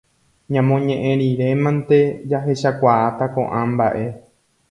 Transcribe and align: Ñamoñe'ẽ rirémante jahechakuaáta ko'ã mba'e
Ñamoñe'ẽ 0.53 1.11
rirémante 1.21 1.99
jahechakuaáta 2.29 3.25
ko'ã 3.35 3.61
mba'e 3.71 4.05